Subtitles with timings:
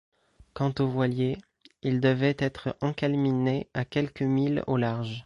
[0.55, 1.37] Quant aux voiliers,
[1.83, 5.19] ils devaient être encalminés à quelques milles au large.